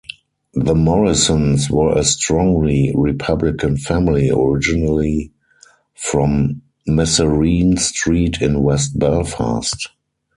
[0.55, 5.31] The Morrisons were a strongly republican family originally
[5.93, 9.89] from Massereene Street in West Belfast.